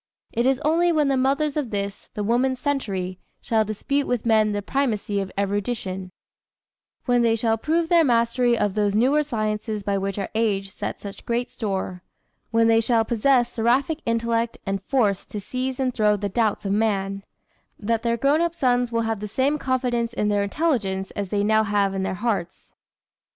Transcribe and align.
It 0.33 0.47
is 0.47 0.59
only 0.65 0.91
when 0.91 1.09
the 1.09 1.15
mothers 1.15 1.55
of 1.55 1.69
this, 1.69 2.09
the 2.15 2.23
woman's 2.23 2.59
century, 2.59 3.19
shall 3.39 3.63
dispute 3.63 4.07
with 4.07 4.25
men 4.25 4.51
the 4.51 4.63
primacy 4.63 5.19
of 5.21 5.31
erudition 5.37 6.11
when 7.05 7.21
they 7.21 7.35
shall 7.35 7.55
prove 7.55 7.87
their 7.87 8.03
mastery 8.03 8.57
of 8.57 8.73
those 8.73 8.95
newer 8.95 9.21
sciences 9.21 9.83
by 9.83 9.99
which 9.99 10.17
our 10.17 10.31
age 10.33 10.71
sets 10.71 11.03
such 11.03 11.23
great 11.23 11.51
store 11.51 12.01
when 12.49 12.67
they 12.67 12.81
shall 12.81 13.05
possess 13.05 13.51
"Seraphic 13.53 13.99
intellect 14.03 14.57
and 14.65 14.81
force 14.81 15.23
To 15.27 15.39
seize 15.39 15.79
and 15.79 15.93
throw 15.93 16.15
the 16.17 16.29
doubts 16.29 16.65
of 16.65 16.71
man"; 16.71 17.23
that 17.77 18.01
their 18.01 18.17
grown 18.17 18.41
up 18.41 18.55
sons 18.55 18.91
will 18.91 19.01
have 19.01 19.19
the 19.19 19.27
same 19.27 19.59
confidence 19.59 20.13
in 20.13 20.29
their 20.29 20.41
intelligence 20.41 21.11
as 21.11 21.29
they 21.29 21.43
now 21.43 21.63
have 21.63 21.93
in 21.93 22.01
their 22.01 22.15
hearts. 22.15 22.73